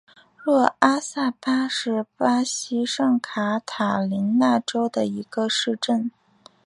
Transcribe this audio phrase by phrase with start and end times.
[0.43, 6.09] 若阿萨巴是巴西圣卡塔琳娜州的一个市镇。